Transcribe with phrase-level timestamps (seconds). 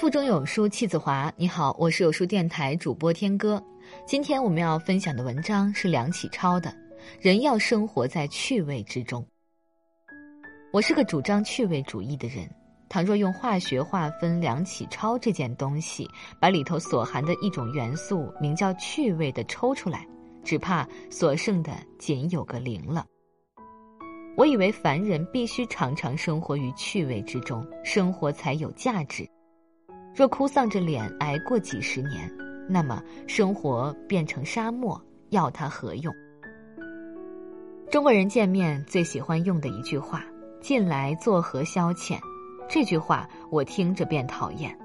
[0.00, 1.30] 腹中有书气自华。
[1.36, 3.62] 你好，我是有书电台主播天歌。
[4.06, 6.70] 今天我们要分享的文章是梁启超的
[7.20, 9.22] 《人要生活在趣味之中》。
[10.72, 12.48] 我是个主张趣味主义的人。
[12.88, 16.08] 倘若用化学划分梁启超这件东西，
[16.40, 20.06] 把里头所含的一种元素名叫趣味的抽出来，
[20.42, 23.04] 只怕所剩的仅有个零了。
[24.34, 29.28] 我以为凡人必须常常生活于趣味之中，生活才有价值。
[30.14, 32.30] 若哭丧着脸挨过几十年，
[32.68, 36.14] 那么生活变成沙漠，要它何用？
[37.90, 40.24] 中国人见面最喜欢用的一句话
[40.60, 42.18] ：“近来作何消遣？”
[42.68, 44.76] 这句话我听着便讨厌。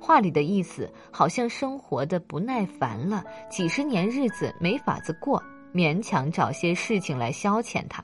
[0.00, 5.42] 话里的意思好像生活的不耐烦了，几十年日子没法子过，
[5.74, 8.02] 勉强找些事情来消遣他。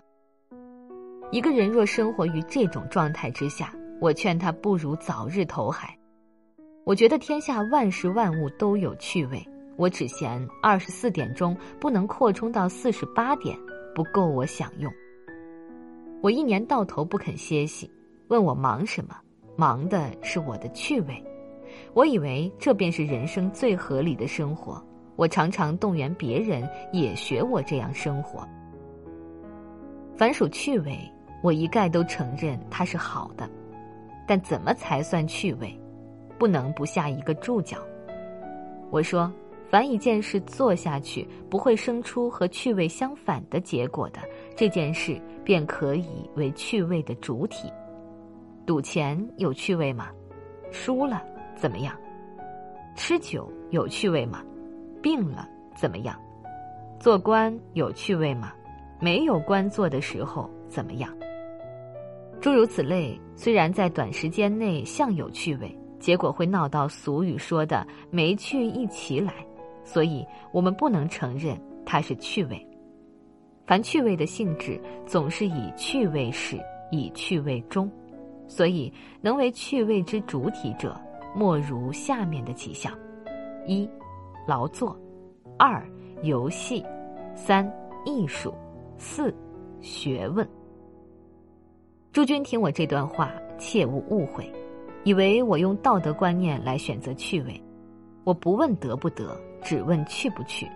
[1.30, 5.97] 一个人若生活于这种状态之下，我劝他不如早日投海。
[6.88, 13.54] 我觉得天下万事万物都有趣味，我只嫌二十四点钟不能扩充到四十八点，
[13.94, 14.90] 不够我享用。
[16.22, 17.92] 我一年到头不肯歇息，
[18.28, 19.14] 问我忙什么？
[19.54, 21.22] 忙的是我的趣味。
[21.92, 24.82] 我以为这便是人生最合理的生活。
[25.14, 28.48] 我常常动员别人也学我这样生活。
[30.16, 30.98] 凡属趣味，
[31.42, 33.46] 我一概都承认它是好的，
[34.26, 35.78] 但怎么才算趣味？
[36.38, 37.78] 不能不下一个注脚。
[38.90, 39.30] 我说，
[39.68, 44.20] 凡一件事做下去不会生出和趣味相反的结果的
[44.56, 47.70] 这件事，便可以为趣味的主体。
[48.64, 50.08] 赌钱有趣味吗？
[50.70, 51.22] 输了
[51.56, 51.94] 怎么样？
[52.94, 54.42] 吃酒有趣味吗？
[55.02, 56.18] 病了怎么样？
[56.98, 58.52] 做官有趣味吗？
[59.00, 61.14] 没有官做的时候怎么样？
[62.40, 65.76] 诸如此类，虽然在短时间内像有趣味。
[66.08, 69.34] 结果会闹到俗语说的“没趣一起来”，
[69.84, 71.54] 所以我们不能承认
[71.84, 72.66] 它是趣味。
[73.66, 76.58] 凡趣味的性质，总是以趣味始，
[76.90, 77.92] 以趣味终，
[78.46, 80.98] 所以能为趣味之主体者，
[81.36, 82.90] 莫如下面的几项：
[83.66, 83.86] 一、
[84.46, 84.96] 劳作；
[85.58, 85.86] 二、
[86.22, 86.82] 游戏；
[87.34, 87.70] 三、
[88.06, 88.50] 艺术；
[88.96, 89.30] 四、
[89.82, 90.48] 学问。
[92.12, 94.50] 诸君听我这段话，切勿误会。
[95.04, 97.60] 以为我用道德观念来选择趣味，
[98.24, 100.68] 我不问得不得，只问去不去。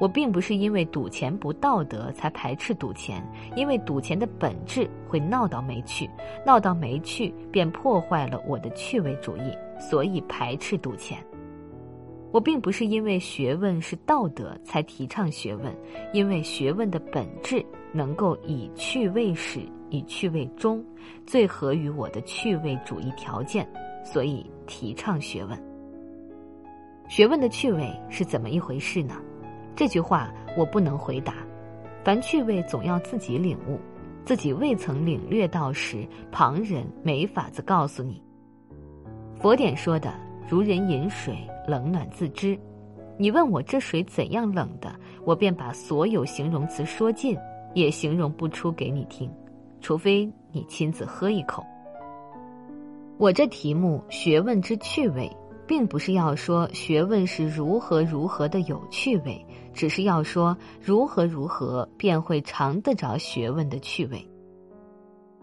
[0.00, 3.20] 我并不是因为赌钱不道德才排斥赌钱，
[3.56, 6.08] 因为赌钱的本质会闹到没趣，
[6.46, 11.18] 闹到没趣便破坏了我的趣味主义，所以排斥赌钱。
[12.30, 15.74] 我并不是因为学问是道德才提倡学问，
[16.12, 19.60] 因为学问的本质能够以趣味使。
[19.90, 20.84] 以趣味中
[21.26, 23.68] 最合于我的趣味主义条件，
[24.04, 25.58] 所以提倡学问。
[27.08, 29.14] 学问的趣味是怎么一回事呢？
[29.74, 31.34] 这句话我不能回答。
[32.04, 33.78] 凡趣味总要自己领悟，
[34.24, 38.22] 自己未曾领略到时，旁人没法子告诉你。
[39.34, 40.12] 佛典说的
[40.48, 42.58] “如人饮水，冷暖自知”，
[43.18, 44.94] 你问我这水怎样冷的，
[45.24, 47.36] 我便把所有形容词说尽，
[47.74, 49.30] 也形容不出给你听。
[49.80, 51.64] 除非你亲自喝一口。
[53.16, 55.30] 我这题目“学问之趣味”，
[55.66, 59.44] 并不是要说学问是如何如何的有趣味，
[59.74, 64.24] 只是要说如何如何便会尝得着学问的趣味。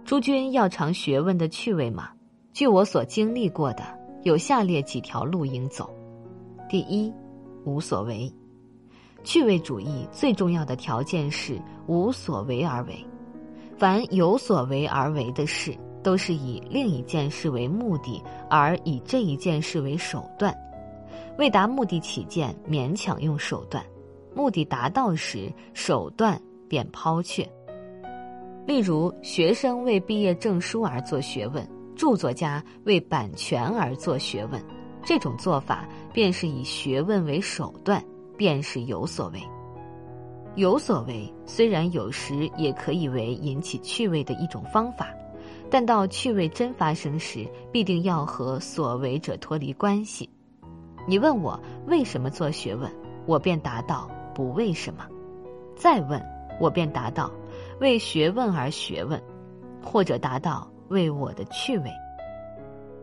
[0.06, 2.10] 诸君要尝学问的趣味吗？
[2.54, 3.84] 据我所经历过的，
[4.24, 5.94] 有下列几条路应走：
[6.70, 7.12] 第一，
[7.66, 8.32] 无所为。
[9.24, 13.06] 趣味主义最重要的条件是无所为而为。
[13.78, 20.56] 凡有所为而为的事，都是以另一件事为目的，而以这一件事为手段。
[21.38, 23.84] 为达目的起见，勉强用手段；
[24.34, 27.46] 目的达到时，手段便抛却。
[28.66, 34.64] 例如，学生为毕业证书而做学问，著作家为版权而做学问，
[35.04, 38.02] 这种做法便是以学问为手段，
[38.38, 39.40] 便是有所为。
[40.56, 45.14] 有所为，虽然有时也可以为引起趣味的一种方法，
[45.70, 50.30] 但到趣味真发生时，必定要和所为者脱离关系。
[51.06, 52.90] 你问我为什么做学问，
[53.26, 55.04] 我便答道不为什么；
[55.76, 56.24] 再问，
[56.58, 57.30] 我便答道
[57.82, 59.22] 为学问而学问，
[59.84, 61.92] 或者答道为我的趣味。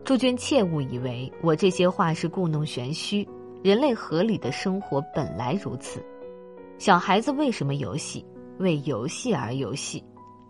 [0.03, 3.25] 诸君切勿以为我这些话是故弄玄虚，
[3.63, 6.03] 人类合理的生活本来如此。
[6.77, 8.25] 小孩子为什么游戏？
[8.59, 10.03] 为游戏而游戏。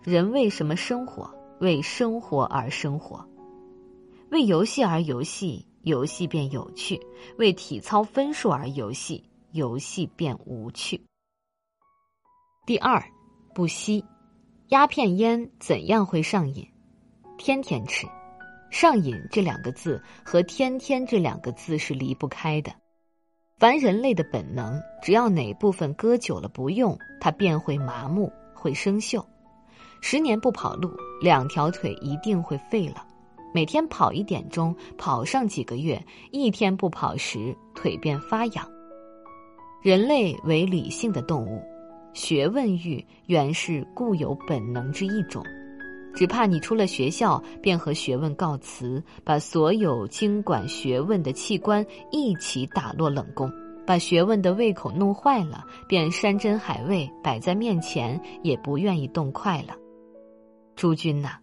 [0.04, 1.34] 人为什么生活？
[1.60, 3.25] 为生活而生活。
[4.30, 7.00] 为游戏而游戏，游戏便有趣；
[7.38, 11.00] 为体操分数而游戏，游戏便无趣。
[12.66, 13.02] 第二，
[13.54, 14.04] 不吸
[14.70, 16.68] 鸦片烟，怎样会上瘾？
[17.38, 18.08] 天天吃，
[18.72, 22.74] 上瘾这两个字和天天这两个字是离不开的。
[23.63, 29.24] 凡人类的本能，只要哪部分搁久了不用，它便会麻木，会生锈。
[30.01, 33.07] 十年不跑路，两条腿一定会废了。
[33.54, 38.69] 每天跑一点钟，跑上几个月，一天不跑时，腿便发痒。
[39.81, 41.63] 人类为理性的动物，
[42.12, 45.42] 学问欲原是固有本能之一种。
[46.13, 53.51] 只怕你出了学校，便和学问告辞，把所有经管学问的器官一起打落冷宫，
[53.86, 59.75] 把学问的胃口弄坏了，便山珍海味摆在面前也不愿意动筷了。
[60.75, 61.38] 诸君呐，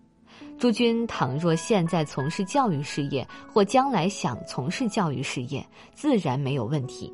[0.57, 7.13] 诸君倘若现在从事教育事业，或将来想从事教育事业，自然没有问题，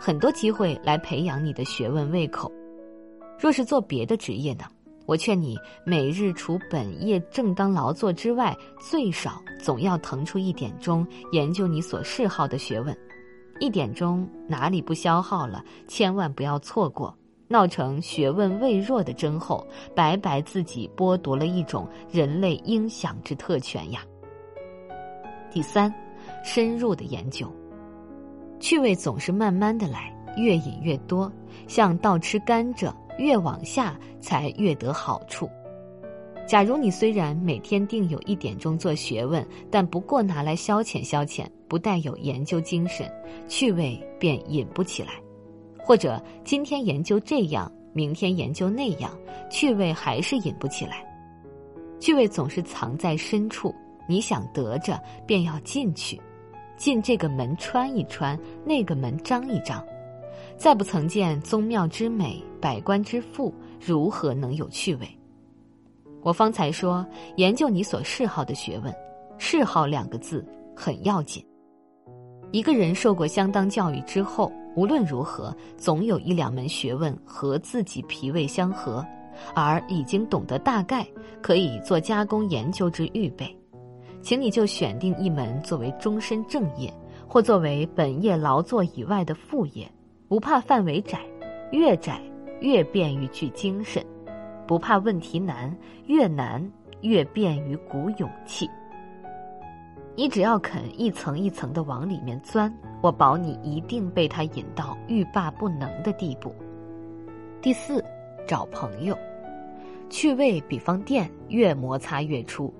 [0.00, 2.50] 很多机会来培养你的学问胃口。
[3.38, 4.64] 若是做别的职业呢？
[5.06, 12.96] 我劝你，每日除本业正当劳作之外，最少总要腾出一点钟研究你所嗜好的学问。
[13.60, 15.62] 一点钟哪里不消耗了？
[15.86, 17.14] 千万不要错过，
[17.48, 24.00] 闹成学问未弱的真后，白白自己剥夺了一种人类应享之特权呀。
[25.50, 25.94] 第三，
[26.42, 27.46] 深入的研究，
[28.58, 31.30] 趣味总是慢慢的来，越饮越多，
[31.68, 32.92] 像倒吃甘蔗。
[33.18, 35.48] 越往下才越得好处。
[36.46, 43.10] 假如你虽然每天定有一点钟做学问，但不过拿来消遣消遣，不带有研究精神，
[43.48, 45.12] 趣味便引不起来；
[45.78, 49.10] 或者今天研究这样，明天研究那样，
[49.50, 51.02] 趣味还是引不起来。
[51.98, 53.74] 趣味总是藏在深处，
[54.06, 56.20] 你想得着，便要进去，
[56.76, 59.82] 进这个门穿一穿，那个门张一张。
[60.56, 65.08] 再不曾见宗庙之美，百官之富，如何能有趣味？
[66.22, 67.04] 我方才说，
[67.36, 68.94] 研究你所嗜好的学问，
[69.36, 71.44] 嗜好两个字很要紧。
[72.50, 79.04] 一个人受过相当教育之后，无论如何，总有一两门学问和自己脾胃相合，
[79.54, 81.06] 而已经懂得大概，
[81.42, 83.54] 可以做加工研究之预备。
[84.22, 86.90] 请你就选定一门作为终身正业，
[87.28, 89.86] 或作为本业劳作以外的副业。
[90.26, 91.20] 不怕范围窄，
[91.70, 92.18] 越窄
[92.60, 94.02] 越便于聚精神；
[94.66, 95.76] 不怕问题难，
[96.06, 96.66] 越难
[97.02, 98.68] 越便于鼓勇气。
[100.16, 102.72] 你只要肯一层一层的往里面钻，
[103.02, 106.54] 我保你一定被他引到欲罢不能的地步。
[107.60, 108.02] 第四，
[108.46, 109.16] 找朋友，
[110.08, 112.72] 趣味比方电，越摩擦越出。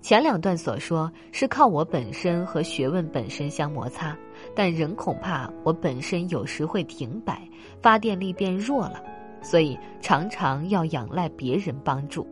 [0.00, 4.16] 前两段所说是靠我本身和学问本身相摩擦，
[4.54, 7.42] 但仍恐怕我本身有时会停摆，
[7.82, 9.02] 发电力变弱了，
[9.42, 12.26] 所以常常要仰赖别人帮助。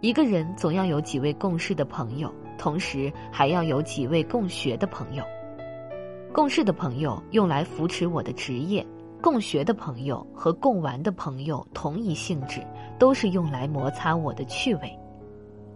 [0.00, 5.24] 一个人总要有几位共事的朋友，同时还要有几位共学的朋友。
[6.32, 8.86] 共事的朋友用来扶持我的职业，
[9.20, 12.60] 共学的朋友和共玩的朋友同一性质，
[12.98, 14.96] 都是用来摩擦我的趣味。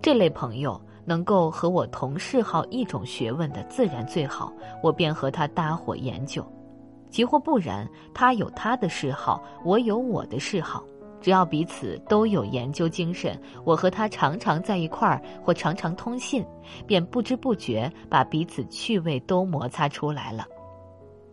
[0.02, 6.42] 这类朋友能够和我同嗜好一种学问的，自然最好，我便和他搭伙研究；
[7.08, 10.82] 即或不然，他有他的嗜好，我有我的嗜好，
[11.20, 16.44] 只要彼此都有研究精神，我和他常常在一块儿或常常通信，
[16.84, 20.44] 便不知不觉把彼此趣味都摩擦出来了。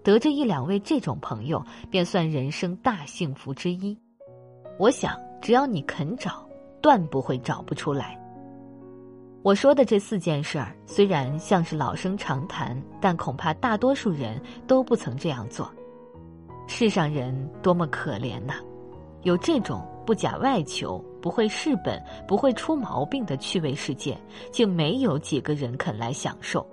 [0.03, 3.98] 得着一两位这种朋友，便算人生大幸福之一。
[4.77, 6.48] 我想，只要你肯找，
[6.82, 8.18] 断不会找不出来。
[9.41, 15.72] 我说的这四件事儿，虽然像是老生常谈，但恐怕大多数人都不曾这样做。
[16.67, 18.55] 世上人多么可怜呐！
[19.24, 24.17] 有这种不假外求、不会事本、不会出毛病的趣味世界，
[24.51, 26.65] 竟没有几个人肯来享受。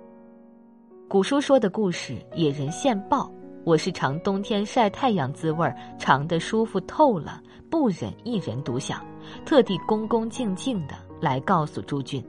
[1.07, 3.23] 古书说的故事《野人献报》，
[3.63, 9.01] 我是尝冬天晒太阳滋味儿，尝得舒服透了，不忍一人独享，
[9.45, 12.21] 特地恭恭敬敬的来告诉诸君。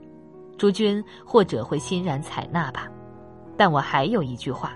[0.59, 2.91] 诸君或者会欣然采纳吧，
[3.55, 4.73] 但我还有一句话：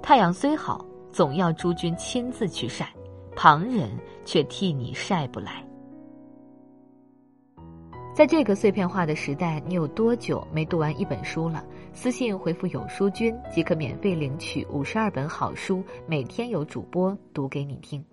[0.00, 2.88] 太阳虽好，总要诸君亲自去晒，
[3.34, 3.90] 旁人
[4.24, 5.64] 却替你晒不来。
[8.14, 11.64] 在这个碎片化的时代，你有多久没读完一本书了？
[11.92, 18.04] 私信回复“有书君”即可免费领取五十二本好书，每天有主播读给你听。